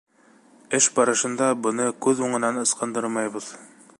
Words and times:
Эш 0.77 0.87
барышында 0.99 1.51
быны 1.67 1.87
күҙ 2.07 2.25
уңынан 2.29 2.59
ысҡындырмайбыҙ. 2.65 3.55